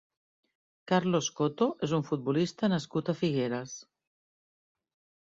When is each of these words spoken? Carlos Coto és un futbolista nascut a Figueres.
Carlos 0.91 1.27
Coto 1.41 1.69
és 1.89 1.95
un 1.99 2.07
futbolista 2.09 2.73
nascut 2.75 3.15
a 3.15 3.19
Figueres. 3.23 3.79